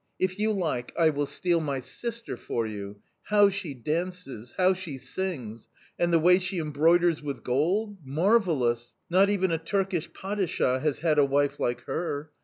If 0.17 0.39
you 0.39 0.51
like, 0.51 0.93
I 0.97 1.11
will 1.11 1.27
steal 1.27 1.61
my 1.61 1.79
sister 1.79 2.35
for 2.35 2.65
you! 2.65 2.95
How 3.25 3.49
she 3.49 3.75
dances! 3.75 4.55
How 4.57 4.73
she 4.73 4.97
sings! 4.97 5.69
And 5.99 6.11
the 6.11 6.17
way 6.17 6.39
she 6.39 6.57
embroiders 6.57 7.21
with 7.21 7.43
gold 7.43 7.97
marvellous! 8.03 8.95
Not 9.11 9.29
even 9.29 9.51
a 9.51 9.59
Turkish 9.59 10.09
Padishah 10.11 10.79
has 10.81 11.01
had 11.01 11.19
a 11.19 11.23
wife 11.25 11.59
like 11.59 11.81
her!... 11.81 12.31